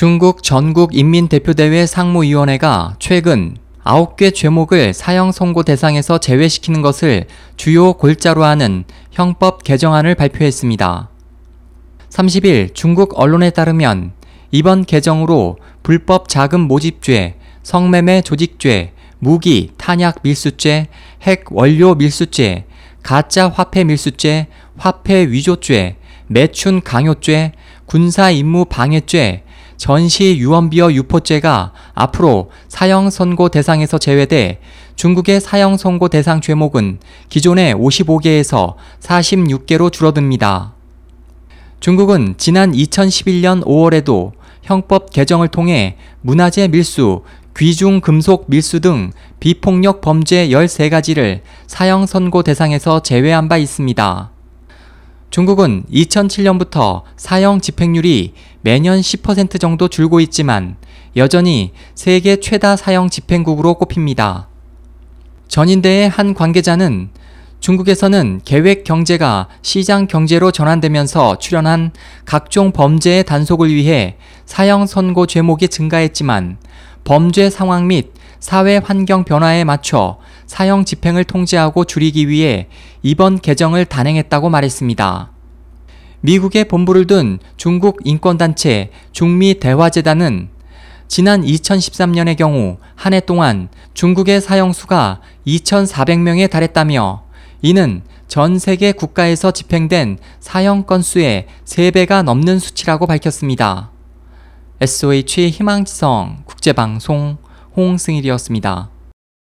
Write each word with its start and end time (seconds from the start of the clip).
중국 0.00 0.42
전국 0.42 0.94
인민대표대회 0.96 1.84
상무위원회가 1.84 2.96
최근 2.98 3.58
9개 3.84 4.34
죄목을 4.34 4.94
사형 4.94 5.30
선고 5.30 5.62
대상에서 5.62 6.16
제외시키는 6.16 6.80
것을 6.80 7.26
주요 7.58 7.92
골자로 7.92 8.42
하는 8.42 8.84
형법 9.10 9.62
개정안을 9.62 10.14
발표했습니다. 10.14 11.10
30일 12.08 12.74
중국 12.74 13.20
언론에 13.20 13.50
따르면 13.50 14.12
이번 14.50 14.86
개정으로 14.86 15.58
불법 15.82 16.30
자금 16.30 16.62
모집죄, 16.62 17.36
성매매 17.62 18.22
조직죄, 18.22 18.94
무기, 19.18 19.72
탄약 19.76 20.20
밀수죄, 20.22 20.86
핵 21.20 21.44
원료 21.52 21.94
밀수죄, 21.94 22.64
가짜 23.02 23.50
화폐 23.50 23.84
밀수죄, 23.84 24.46
화폐 24.78 25.28
위조죄, 25.28 25.96
매춘 26.26 26.80
강요죄, 26.80 27.52
군사 27.84 28.30
임무 28.30 28.64
방해죄, 28.64 29.42
전시 29.80 30.36
유언비어 30.36 30.92
유포죄가 30.92 31.72
앞으로 31.94 32.50
사형 32.68 33.08
선고 33.08 33.48
대상에서 33.48 33.96
제외돼 33.96 34.60
중국의 34.94 35.40
사형 35.40 35.78
선고 35.78 36.08
대상 36.08 36.42
죄목은 36.42 36.98
기존의 37.30 37.74
55개에서 37.76 38.74
46개로 39.00 39.90
줄어듭니다. 39.90 40.74
중국은 41.80 42.34
지난 42.36 42.72
2011년 42.72 43.64
5월에도 43.64 44.32
형법 44.60 45.12
개정을 45.12 45.48
통해 45.48 45.96
문화재 46.20 46.68
밀수, 46.68 47.22
귀중 47.56 48.02
금속 48.02 48.44
밀수 48.48 48.80
등 48.80 49.12
비폭력 49.40 50.02
범죄 50.02 50.48
13가지를 50.48 51.40
사형 51.66 52.04
선고 52.04 52.42
대상에서 52.42 53.00
제외한 53.00 53.48
바 53.48 53.56
있습니다. 53.56 54.30
중국은 55.30 55.84
2007년부터 55.92 57.02
사형 57.16 57.60
집행률이 57.60 58.34
매년 58.62 59.00
10% 59.00 59.60
정도 59.60 59.86
줄고 59.86 60.18
있지만 60.20 60.76
여전히 61.16 61.72
세계 61.94 62.36
최다 62.36 62.76
사형 62.76 63.10
집행국으로 63.10 63.74
꼽힙니다. 63.74 64.48
전인대의 65.46 66.08
한 66.08 66.34
관계자는 66.34 67.10
중국에서는 67.60 68.40
계획 68.44 68.84
경제가 68.84 69.48
시장 69.62 70.08
경제로 70.08 70.50
전환되면서 70.50 71.38
출현한 71.38 71.92
각종 72.24 72.72
범죄의 72.72 73.24
단속을 73.24 73.72
위해 73.72 74.16
사형 74.46 74.86
선고 74.86 75.26
죄목이 75.26 75.68
증가했지만 75.68 76.56
범죄 77.04 77.50
상황 77.50 77.86
및 77.86 78.12
사회 78.40 78.78
환경 78.78 79.24
변화에 79.24 79.64
맞춰 79.64 80.18
사형 80.46 80.84
집행을 80.84 81.24
통제하고 81.24 81.84
줄이기 81.84 82.28
위해 82.28 82.68
이번 83.02 83.38
개정을 83.38 83.84
단행했다고 83.84 84.48
말했습니다. 84.48 85.30
미국의 86.22 86.64
본부를 86.64 87.06
둔 87.06 87.38
중국 87.56 87.98
인권단체 88.04 88.90
중미 89.12 89.60
대화재단은 89.60 90.48
지난 91.08 91.42
2013년의 91.42 92.36
경우 92.36 92.78
한 92.94 93.12
해 93.12 93.20
동안 93.20 93.68
중국의 93.94 94.40
사형수가 94.40 95.20
2,400명에 95.46 96.48
달했다며 96.50 97.24
이는 97.62 98.02
전 98.28 98.58
세계 98.58 98.92
국가에서 98.92 99.50
집행된 99.50 100.18
사형 100.38 100.84
건수의 100.84 101.46
3배가 101.64 102.22
넘는 102.22 102.58
수치라고 102.58 103.06
밝혔습니다. 103.06 103.90
SOH 104.80 105.50
희망지성 105.50 106.44
국제방송 106.44 107.38
홍승일이었습니다. 107.76 108.90